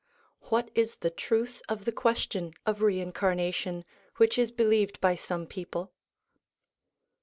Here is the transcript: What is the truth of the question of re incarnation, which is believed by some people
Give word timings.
What 0.49 0.71
is 0.73 0.95
the 0.95 1.11
truth 1.11 1.61
of 1.69 1.85
the 1.85 1.91
question 1.91 2.55
of 2.65 2.81
re 2.81 2.99
incarnation, 2.99 3.85
which 4.17 4.35
is 4.39 4.51
believed 4.51 4.99
by 4.99 5.13
some 5.13 5.45
people 5.45 5.91